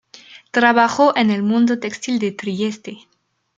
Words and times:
Trabajó 0.49 1.15
en 1.15 1.29
el 1.29 1.43
mundo 1.43 1.77
textil 1.77 2.17
de 2.17 2.31
Trieste. 2.31 3.07